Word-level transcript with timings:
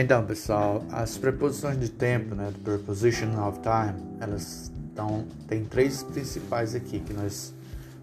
Então, 0.00 0.24
pessoal, 0.24 0.84
as 0.92 1.18
preposições 1.18 1.76
de 1.76 1.88
tempo, 1.88 2.32
né, 2.32 2.52
the 2.52 2.60
preposition 2.62 3.30
of 3.44 3.58
time, 3.58 4.00
elas 4.20 4.70
estão 4.88 5.24
tem 5.48 5.64
três 5.64 6.04
principais 6.04 6.72
aqui 6.72 7.00
que 7.00 7.12
nós 7.12 7.52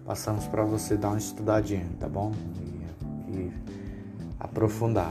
passamos 0.04 0.46
para 0.46 0.62
você 0.62 0.94
dar 0.94 1.08
uma 1.08 1.18
estudadinha, 1.18 1.86
tá 1.98 2.06
bom? 2.06 2.34
E, 3.30 3.32
e 3.32 3.52
aprofundar. 4.38 5.10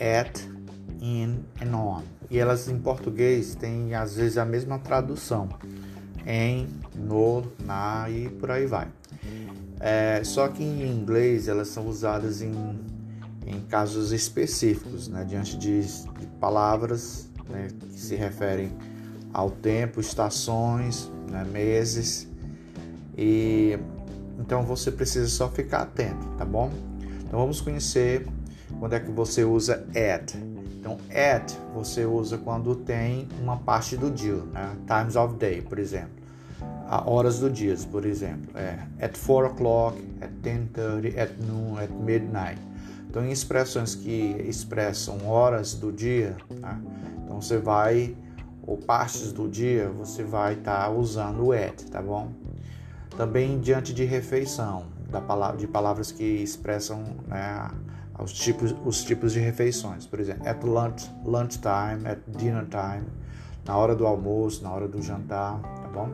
At, 0.00 0.40
in 1.02 1.44
and 1.60 1.76
on. 1.76 2.02
E 2.30 2.38
elas 2.38 2.66
em 2.66 2.78
português 2.78 3.54
têm 3.54 3.94
às 3.94 4.16
vezes 4.16 4.38
a 4.38 4.44
mesma 4.46 4.78
tradução. 4.78 5.50
Em, 6.26 6.66
no, 6.94 7.42
na 7.62 8.08
e 8.08 8.30
por 8.30 8.50
aí 8.50 8.64
vai. 8.64 8.88
É, 9.78 10.22
só 10.24 10.48
que 10.48 10.62
em 10.62 10.90
inglês 10.90 11.46
elas 11.46 11.68
são 11.68 11.86
usadas 11.86 12.40
em 12.40 12.54
em 13.46 13.60
casos 13.62 14.12
específicos, 14.12 15.08
né, 15.08 15.24
diante 15.24 15.56
de, 15.56 15.82
de 15.82 16.26
palavras 16.38 17.28
né, 17.48 17.68
que 17.92 18.00
se 18.00 18.14
referem 18.14 18.72
ao 19.32 19.50
tempo, 19.50 20.00
estações, 20.00 21.10
né, 21.28 21.44
meses. 21.44 22.28
E 23.16 23.78
então 24.38 24.62
você 24.62 24.90
precisa 24.90 25.28
só 25.28 25.48
ficar 25.48 25.82
atento, 25.82 26.26
tá 26.38 26.44
bom? 26.44 26.70
Então 27.20 27.38
vamos 27.38 27.60
conhecer 27.60 28.26
quando 28.78 28.94
é 28.94 29.00
que 29.00 29.10
você 29.10 29.44
usa 29.44 29.86
at. 29.94 30.34
Então 30.78 30.96
at 31.10 31.52
você 31.74 32.04
usa 32.06 32.38
quando 32.38 32.74
tem 32.74 33.28
uma 33.42 33.58
parte 33.58 33.96
do 33.96 34.10
dia, 34.10 34.36
né? 34.52 34.74
Times 34.86 35.14
of 35.16 35.36
day, 35.36 35.60
por 35.60 35.78
exemplo. 35.78 36.20
A 36.88 37.08
horas 37.08 37.38
do 37.38 37.50
dia, 37.50 37.76
por 37.90 38.04
exemplo. 38.04 38.50
É 38.54 38.78
at 39.04 39.16
4 39.16 39.46
o'clock, 39.48 40.02
at 40.20 40.30
10:30, 40.42 41.18
at 41.18 41.30
noon, 41.38 41.78
at 41.78 41.90
midnight. 41.90 42.60
Então, 43.10 43.24
em 43.24 43.32
expressões 43.32 43.96
que 43.96 44.36
expressam 44.46 45.26
horas 45.26 45.74
do 45.74 45.90
dia, 45.90 46.36
tá? 46.60 46.78
então 47.24 47.42
você 47.42 47.58
vai, 47.58 48.16
ou 48.64 48.76
partes 48.76 49.32
do 49.32 49.48
dia, 49.48 49.88
você 49.88 50.22
vai 50.22 50.54
estar 50.54 50.84
tá 50.84 50.90
usando 50.90 51.46
o 51.46 51.52
at, 51.52 51.82
tá 51.90 52.00
bom? 52.00 52.30
Também 53.16 53.58
diante 53.58 53.92
de 53.92 54.04
refeição, 54.04 54.84
da 55.10 55.20
palavra, 55.20 55.56
de 55.56 55.66
palavras 55.66 56.12
que 56.12 56.22
expressam 56.22 57.02
né, 57.26 57.68
os, 58.16 58.32
tipos, 58.32 58.72
os 58.84 59.02
tipos 59.02 59.32
de 59.32 59.40
refeições. 59.40 60.06
Por 60.06 60.20
exemplo, 60.20 60.48
at 60.48 60.62
lunch, 60.62 61.10
lunch 61.24 61.58
time, 61.58 62.06
at 62.06 62.20
dinner 62.38 62.66
time, 62.66 63.08
na 63.66 63.76
hora 63.76 63.96
do 63.96 64.06
almoço, 64.06 64.62
na 64.62 64.70
hora 64.70 64.86
do 64.86 65.02
jantar, 65.02 65.60
tá 65.60 65.88
bom? 65.92 66.12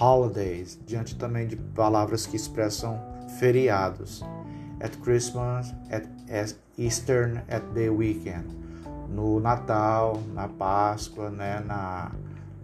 Holidays, 0.00 0.80
diante 0.86 1.16
também 1.16 1.46
de 1.46 1.56
palavras 1.56 2.24
que 2.24 2.34
expressam 2.34 2.98
feriados 3.38 4.24
at 4.80 4.96
Christmas, 5.02 5.72
at, 5.90 6.06
at 6.30 6.54
Easter, 6.78 7.42
at 7.48 7.62
the 7.74 7.88
weekend. 7.90 8.56
No 9.08 9.40
Natal, 9.40 10.22
na 10.34 10.48
Páscoa, 10.48 11.30
né, 11.30 11.62
na 11.66 12.12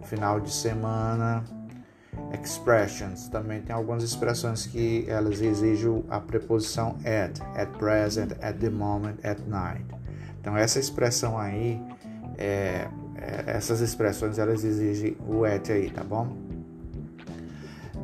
final 0.03 0.39
de 0.39 0.51
semana. 0.51 1.43
Expressions, 2.33 3.27
também 3.27 3.61
tem 3.61 3.75
algumas 3.75 4.03
expressões 4.03 4.65
que 4.65 5.05
elas 5.07 5.39
exigem 5.39 6.03
a 6.09 6.19
preposição 6.19 6.97
at, 7.05 7.39
at 7.55 7.69
present, 7.77 8.31
at 8.41 8.57
the 8.57 8.69
moment, 8.69 9.19
at 9.23 9.39
night. 9.47 9.85
Então 10.41 10.57
essa 10.57 10.79
expressão 10.79 11.37
aí, 11.37 11.79
é, 12.37 12.87
é, 13.17 13.43
essas 13.47 13.81
expressões 13.81 14.39
elas 14.39 14.63
exigem 14.63 15.15
o 15.27 15.45
at 15.45 15.69
aí, 15.69 15.91
tá 15.91 16.03
bom? 16.03 16.35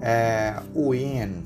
É, 0.02 0.54
o 0.76 0.94
in 0.94 1.44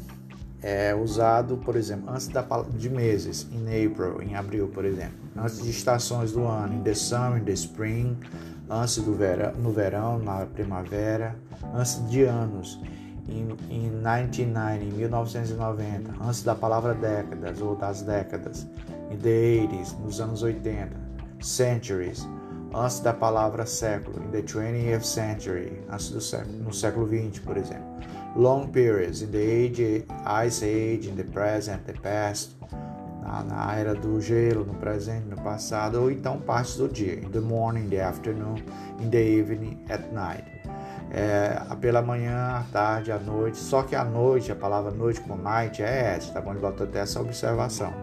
é 0.62 0.96
usado, 0.96 1.58
por 1.58 1.76
exemplo, 1.76 2.10
antes 2.10 2.28
da, 2.28 2.44
de 2.76 2.90
meses, 2.90 3.48
in 3.52 3.66
April, 3.68 4.22
em 4.22 4.36
abril, 4.36 4.68
por 4.68 4.86
exemplo, 4.86 5.18
antes 5.36 5.62
de 5.62 5.70
estações 5.70 6.32
do 6.32 6.46
ano, 6.46 6.74
in 6.74 6.84
the 6.84 6.94
summer, 6.94 7.40
in 7.40 7.46
the 7.46 7.54
spring, 7.54 8.18
antes 8.70 8.98
do 8.98 9.14
verão, 9.14 9.54
no 9.54 9.72
verão, 9.72 10.17
na 10.17 10.46
primavera, 10.46 11.36
antes 11.73 12.04
de 12.10 12.23
anos, 12.23 12.82
em, 13.30 13.48
em 13.70 13.90
1990, 13.92 14.84
em 14.84 14.92
1990, 14.92 16.14
antes 16.23 16.44
da 16.44 16.56
palavra 16.56 16.94
décadas 16.96 17.62
ou 17.62 17.76
das 17.76 18.02
décadas, 18.02 18.67
in 19.12 19.17
the 19.17 19.67
80s, 19.70 19.98
nos 20.00 20.20
anos 20.20 20.42
80, 20.42 20.90
centuries, 21.40 22.28
antes 22.73 23.00
da 23.00 23.14
palavra 23.14 23.66
século, 23.66 24.23
in 24.23 24.32
the 24.32 24.42
20th 24.42 25.04
century, 25.04 25.84
antes 25.90 26.10
do 26.10 26.20
século, 26.20 26.58
no 26.64 26.73
século 26.73 27.06
20, 27.06 27.42
por 27.42 27.58
exemplo 27.58 27.86
long 28.36 28.67
periods 28.67 29.21
in 29.21 29.32
the 29.32 29.38
age, 29.38 30.05
ice 30.26 30.64
age, 30.64 31.08
in 31.08 31.15
the 31.15 31.23
present, 31.23 31.86
the 31.86 31.93
past, 31.93 32.55
na, 33.21 33.43
na 33.43 33.76
era 33.76 33.93
do 33.93 34.21
gelo, 34.21 34.65
no 34.65 34.73
presente, 34.76 35.27
no 35.27 35.36
passado, 35.38 36.02
ou 36.02 36.11
então 36.11 36.39
partes 36.39 36.77
do 36.77 36.87
dia, 36.87 37.16
in 37.16 37.30
the 37.30 37.39
morning, 37.39 37.86
in 37.86 37.89
the 37.89 38.02
afternoon, 38.02 38.64
in 38.99 39.10
the 39.10 39.21
evening, 39.21 39.77
at 39.89 40.11
night. 40.14 40.45
É, 41.10 41.58
pela 41.80 42.02
manhã, 42.02 42.58
à 42.58 42.64
tarde, 42.71 43.11
à 43.11 43.20
noite, 43.20 43.58
só 43.58 43.83
que 43.83 43.95
à 43.95 44.04
noite, 44.04 44.52
a 44.52 44.55
palavra 44.55 44.92
noite 44.92 45.21
com 45.21 45.36
night 45.36 45.82
é 45.82 46.16
essa, 46.16 46.33
tá 46.33 46.42
bom? 46.42 46.52
Ele 46.52 46.60
botou 46.60 46.86
até 46.86 46.99
essa 46.99 47.21
observação. 47.21 47.93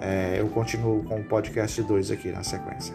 É, 0.00 0.40
eu 0.40 0.48
continuo 0.48 1.04
com 1.04 1.20
o 1.20 1.24
podcast 1.24 1.80
2 1.82 2.10
aqui 2.10 2.30
na 2.32 2.42
sequência. 2.42 2.94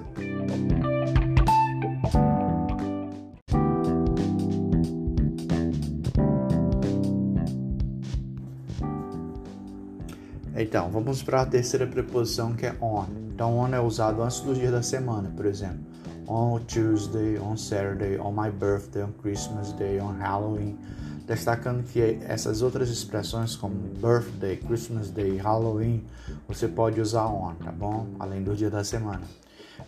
Então, 10.61 10.89
vamos 10.91 11.23
para 11.23 11.43
a 11.43 11.45
terceira 11.45 11.87
preposição 11.87 12.53
que 12.53 12.65
é 12.65 12.75
on. 12.81 13.05
Então, 13.33 13.57
on 13.57 13.69
é 13.69 13.79
usado 13.79 14.21
antes 14.21 14.41
do 14.41 14.53
dia 14.53 14.69
da 14.69 14.83
semana, 14.83 15.31
por 15.33 15.45
exemplo. 15.45 15.79
On 16.27 16.59
Tuesday, 16.59 17.39
on 17.39 17.55
Saturday, 17.55 18.19
on 18.19 18.33
my 18.33 18.51
birthday, 18.51 19.03
on 19.03 19.13
Christmas 19.21 19.71
Day, 19.71 20.01
on 20.01 20.17
Halloween. 20.19 20.77
Destacando 21.25 21.83
que 21.83 22.19
essas 22.27 22.61
outras 22.61 22.89
expressões 22.89 23.55
como 23.55 23.73
birthday, 24.01 24.57
Christmas 24.57 25.09
Day, 25.09 25.37
Halloween, 25.37 26.03
você 26.45 26.67
pode 26.67 26.99
usar 26.99 27.27
on, 27.27 27.55
tá 27.55 27.71
bom? 27.71 28.07
Além 28.19 28.43
do 28.43 28.53
dia 28.53 28.69
da 28.69 28.83
semana. 28.83 29.21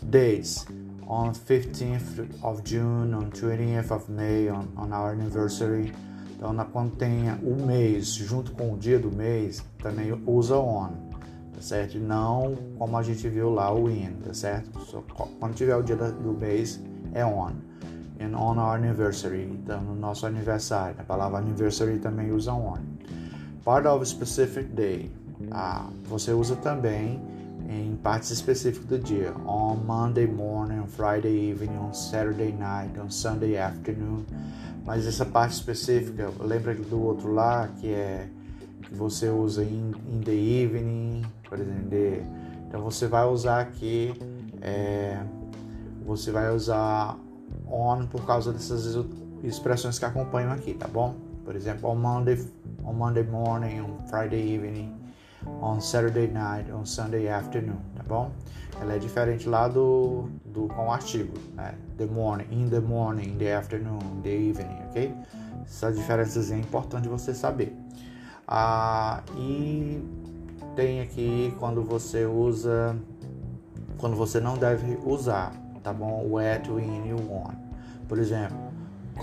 Dates. 0.01 0.65
On 1.05 1.33
15th 1.33 2.43
of 2.43 2.61
June, 2.63 3.13
on 3.13 3.29
20th 3.29 3.91
of 3.91 4.09
May, 4.09 4.49
on, 4.49 4.69
on 4.77 4.93
our 4.93 5.11
anniversary. 5.11 5.91
Então, 6.41 6.51
na, 6.53 6.65
quando 6.65 6.95
tenha 6.95 7.39
o 7.43 7.53
mês 7.63 8.15
junto 8.15 8.51
com 8.53 8.73
o 8.73 8.75
dia 8.75 8.97
do 8.97 9.15
mês, 9.15 9.63
também 9.77 10.11
usa 10.25 10.57
on, 10.57 10.89
tá 11.53 11.61
certo? 11.61 11.99
Não 11.99 12.57
como 12.79 12.97
a 12.97 13.03
gente 13.03 13.29
viu 13.29 13.51
lá 13.51 13.71
o 13.71 13.87
in, 13.87 14.09
tá 14.25 14.33
certo? 14.33 14.79
Só, 14.85 15.03
quando 15.39 15.53
tiver 15.53 15.75
o 15.75 15.83
dia 15.83 15.95
do 15.95 16.33
mês, 16.33 16.81
é 17.13 17.23
on. 17.23 17.51
And 18.19 18.35
on 18.35 18.57
our 18.57 18.75
anniversary, 18.75 19.51
então 19.51 19.81
no 19.81 19.93
nosso 19.93 20.25
aniversário. 20.25 20.95
A 20.97 21.03
palavra 21.03 21.37
anniversary 21.37 21.99
também 21.99 22.31
usa 22.31 22.53
on. 22.53 22.79
Part 23.63 23.85
of 23.87 24.01
a 24.01 24.05
specific 24.05 24.67
day. 24.69 25.11
Ah, 25.51 25.85
você 26.05 26.31
usa 26.31 26.55
também 26.55 27.21
em 27.69 27.95
partes 27.95 28.31
específicas 28.31 28.87
do 28.87 28.99
dia. 28.99 29.33
On 29.45 29.75
Monday 29.75 30.27
morning, 30.27 30.79
on 30.79 30.87
Friday 30.87 31.51
evening, 31.51 31.77
on 31.77 31.93
Saturday 31.93 32.51
night, 32.51 32.99
on 32.99 33.09
Sunday 33.09 33.57
afternoon. 33.57 34.25
Mas 34.85 35.05
essa 35.05 35.25
parte 35.25 35.53
específica, 35.53 36.31
lembra 36.39 36.73
do 36.73 37.01
outro 37.01 37.31
lá, 37.31 37.69
que 37.79 37.93
é 37.93 38.27
que 38.81 38.95
você 38.95 39.29
usa 39.29 39.63
in, 39.63 39.93
in 40.11 40.21
the 40.21 40.33
evening, 40.33 41.23
por 41.47 41.59
exemplo, 41.59 41.89
então 42.67 42.81
você 42.81 43.07
vai 43.07 43.25
usar 43.25 43.61
aqui, 43.61 44.13
é, 44.61 45.19
você 46.05 46.31
vai 46.31 46.53
usar 46.53 47.17
on 47.67 48.07
por 48.07 48.25
causa 48.25 48.51
dessas 48.51 48.97
expressões 49.43 49.99
que 49.99 50.05
acompanham 50.05 50.51
aqui, 50.51 50.73
tá 50.73 50.87
bom? 50.87 51.15
Por 51.43 51.55
exemplo, 51.55 51.89
on 51.89 51.95
Monday, 51.95 52.45
on 52.83 52.93
Monday 52.93 53.23
morning, 53.23 53.81
on 53.81 54.07
Friday 54.07 54.53
evening, 54.53 54.93
on 55.45 55.79
Saturday 55.79 56.27
night, 56.27 56.71
on 56.71 56.85
Sunday 56.85 57.27
afternoon, 57.27 57.79
tá 57.95 58.03
bom? 58.07 58.31
Ela 58.79 58.95
é 58.95 58.99
diferente 58.99 59.47
lá 59.47 59.67
do, 59.67 60.29
do 60.45 60.67
com 60.67 60.87
o 60.87 60.91
artigo, 60.91 61.33
né? 61.55 61.75
The 61.97 62.05
morning, 62.05 62.47
in 62.51 62.69
the 62.69 62.79
morning, 62.79 63.33
in 63.33 63.37
the 63.37 63.55
afternoon, 63.55 63.99
in 64.17 64.21
the 64.21 64.29
evening, 64.29 64.77
ok? 64.89 65.13
Essa 65.63 65.91
diferença 65.91 66.53
é 66.53 66.57
importante 66.57 67.07
você 67.07 67.33
saber. 67.33 67.75
Ah, 68.47 69.21
e 69.37 70.03
tem 70.75 71.01
aqui 71.01 71.53
quando 71.59 71.83
você 71.83 72.25
usa, 72.25 72.95
quando 73.97 74.15
você 74.15 74.39
não 74.39 74.57
deve 74.57 74.97
usar, 75.05 75.53
tá 75.83 75.93
bom? 75.93 76.25
O 76.27 76.37
at, 76.37 76.67
in 76.67 77.07
e 77.07 77.13
on. 77.13 77.51
Por 78.07 78.17
exemplo, 78.17 78.57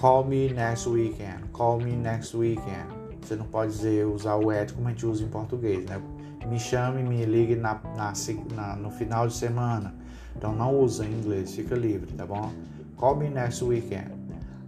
call 0.01 0.25
me 0.25 0.53
next 0.53 0.89
weekend, 0.89 1.43
call 1.53 1.79
me 1.79 1.93
next 1.93 2.37
weekend. 2.37 2.98
Você 3.29 3.37
não 3.37 3.45
pode 3.45 3.73
dizer 3.73 4.07
usar 4.07 4.37
o 4.37 4.49
at 4.49 4.73
como 4.73 4.89
a 4.89 4.91
gente 4.91 5.05
usa 5.05 5.23
em 5.23 5.29
português, 5.29 5.85
né? 5.85 6.01
Me 6.47 6.59
chame, 6.59 7.03
me 7.03 7.27
ligue 7.27 7.57
na, 7.57 7.79
na, 7.95 8.15
na, 8.55 8.75
no 8.75 8.91
final 8.91 9.29
de 9.29 9.35
semana. 9.35 9.95
Então 10.35 10.55
não 10.55 10.75
usa 10.75 11.05
em 11.05 11.13
inglês, 11.13 11.55
fica 11.55 11.75
livre, 11.75 12.11
tá 12.15 12.25
bom? 12.25 12.51
Call 12.97 13.17
me 13.17 13.29
next 13.29 13.63
weekend. 13.63 14.13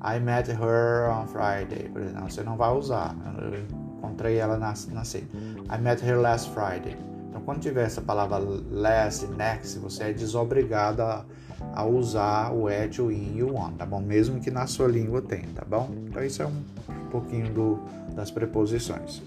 I 0.03 0.21
met 0.21 0.51
her 0.51 1.09
on 1.11 1.27
Friday. 1.27 1.89
Por 1.89 2.03
exemplo, 2.03 2.31
você 2.31 2.43
não 2.43 2.59
vai 2.59 2.71
usar. 2.77 3.17
Eu 3.41 3.61
encontrei 3.97 4.37
ela 4.37 4.59
na, 4.59 4.75
na 4.93 5.05
sexta. 5.05 5.39
I 5.75 5.81
met 5.81 6.05
her 6.05 6.21
last 6.21 6.51
Friday. 6.51 6.99
Então, 7.31 7.41
quando 7.41 7.61
tiver 7.61 7.87
essa 7.87 8.03
palavra 8.03 8.43
e 8.43 9.27
next, 9.37 9.79
você 9.79 10.05
é 10.05 10.13
desobrigado 10.13 11.01
a, 11.01 11.25
a 11.73 11.85
usar 11.85 12.53
o 12.53 12.69
at, 12.69 12.99
o 12.99 13.11
in 13.11 13.37
e 13.37 13.43
o 13.43 13.55
on, 13.55 13.73
tá 13.73 13.87
bom? 13.87 14.01
Mesmo 14.01 14.41
que 14.41 14.51
na 14.51 14.67
sua 14.67 14.89
língua 14.89 15.23
tenha, 15.23 15.49
tá 15.55 15.65
bom? 15.67 15.91
Então, 16.07 16.25
isso 16.25 16.43
é 16.43 16.47
um 16.47 16.63
pouquinho 17.11 17.53
do, 17.53 17.79
das 18.15 18.31
preposições. 18.31 19.23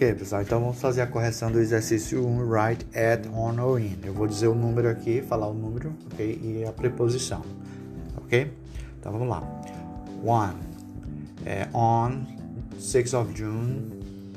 Ok, 0.00 0.14
pessoal, 0.14 0.40
então 0.40 0.60
vamos 0.60 0.80
fazer 0.80 1.02
a 1.02 1.06
correção 1.06 1.52
do 1.52 1.58
exercício 1.58 2.26
1, 2.26 2.48
write 2.48 2.86
at, 2.96 3.26
on 3.34 3.60
or 3.60 3.78
in. 3.78 3.98
Eu 4.02 4.14
vou 4.14 4.26
dizer 4.26 4.46
o 4.46 4.54
número 4.54 4.88
aqui, 4.88 5.20
falar 5.20 5.46
o 5.46 5.52
número, 5.52 5.92
ok? 6.12 6.40
E 6.42 6.64
a 6.64 6.72
preposição, 6.72 7.42
ok? 8.16 8.50
Então 8.98 9.12
vamos 9.12 9.28
lá. 9.28 9.42
1. 10.22 10.69
É, 11.44 11.68
on 11.72 12.26
6 12.78 13.14
of 13.14 13.34
June. 13.34 14.34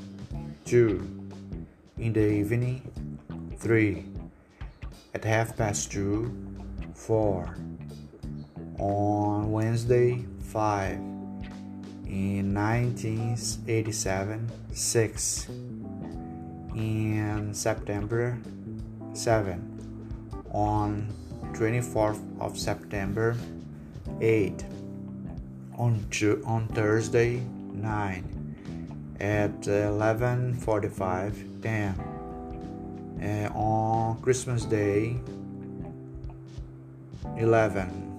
2. 0.65 1.01
In 1.97 2.13
the 2.13 2.19
evening. 2.19 2.81
3. 3.59 4.05
At 5.13 5.25
half 5.25 5.55
past 5.55 5.91
2. 5.91 6.31
4. 6.95 7.55
On 8.79 9.51
Wednesday. 9.51 10.25
5 10.53 10.99
in 12.05 12.53
1987 12.53 14.51
6 14.71 15.47
in 16.75 17.49
September 17.53 18.37
7 19.13 20.43
on 20.51 21.07
24th 21.53 22.21
of 22.39 22.55
September 22.55 23.35
8 24.21 24.63
on 25.77 26.05
on 26.45 26.67
Thursday 26.69 27.41
9 27.73 29.15
at 29.19 29.61
11:45 29.61 31.61
10 31.61 31.93
uh, 33.21 33.49
on 33.57 34.21
Christmas 34.21 34.65
Day 34.65 35.17
11 37.37 38.11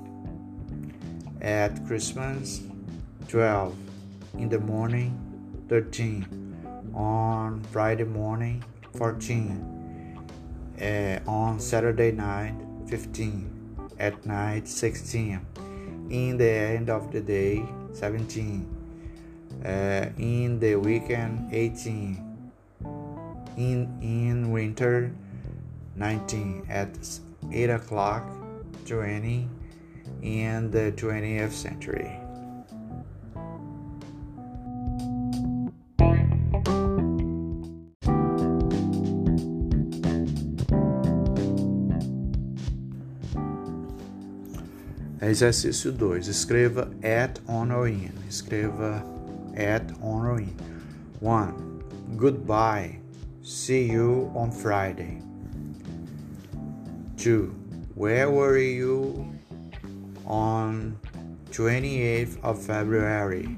at 1.40 1.84
Christmas 1.86 2.62
12 3.28 3.74
in 4.38 4.48
the 4.48 4.58
morning 4.58 5.18
13 5.68 6.26
on 6.94 7.62
Friday 7.70 8.04
morning 8.04 8.64
14 8.96 10.18
uh, 10.80 11.20
on 11.26 11.60
Saturday 11.60 12.12
night 12.12 12.54
15 12.86 13.50
at 13.98 14.24
night 14.26 14.66
16 14.66 15.40
in 16.14 16.38
the 16.38 16.48
end 16.48 16.88
of 16.88 17.10
the 17.10 17.20
day 17.20 17.64
17 17.92 18.66
uh, 19.64 19.68
in 20.16 20.60
the 20.60 20.76
weekend 20.76 21.52
18 21.52 22.50
in 23.56 23.98
in 24.00 24.52
winter 24.52 25.12
19 25.96 26.66
at 26.70 26.88
8 27.52 27.70
o'clock 27.70 28.24
20 28.86 29.48
in 30.22 30.70
the 30.70 30.92
20th 30.92 31.52
century 31.52 32.23
Exercício 45.24 45.90
2. 45.90 46.28
Escreva 46.28 46.92
at, 47.02 47.40
on 47.48 47.70
or 47.70 47.88
in. 47.88 48.12
Escreva 48.28 49.02
at, 49.56 49.90
on 50.02 50.26
or 50.26 50.38
in. 50.38 50.54
1. 51.20 52.16
Goodbye. 52.16 52.98
See 53.42 53.90
you 53.90 54.30
on 54.34 54.50
Friday. 54.50 55.22
2. 57.16 57.54
Where 57.94 58.30
were 58.30 58.58
you 58.58 59.32
on 60.26 60.98
28th 61.52 62.36
of 62.42 62.62
February? 62.62 63.56